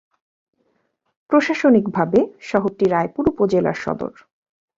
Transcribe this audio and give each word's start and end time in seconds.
প্রশাসনিকভাবে 1.29 2.19
শহরটি 2.41 2.85
রায়পুর 2.85 3.25
উপজেলার 3.29 3.77
সদর। 3.83 4.13